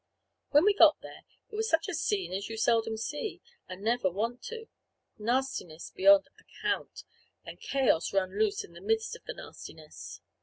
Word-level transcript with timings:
When 0.49 0.65
we 0.65 0.73
got 0.73 0.99
there, 1.01 1.25
it 1.51 1.55
was 1.55 1.69
such 1.69 1.87
a 1.87 1.93
scene 1.93 2.33
as 2.33 2.49
you 2.49 2.57
seldom 2.57 2.97
see, 2.97 3.39
and 3.69 3.83
never 3.83 4.09
want 4.09 4.41
to. 4.45 4.65
Nastiness 5.19 5.91
beyond 5.91 6.27
account, 6.39 7.03
and 7.45 7.61
chaos 7.61 8.11
run 8.11 8.39
loose 8.39 8.63
in 8.63 8.73
the 8.73 8.81
midst 8.81 9.15
of 9.15 9.23
the 9.25 9.33
nastiness. 9.35 10.19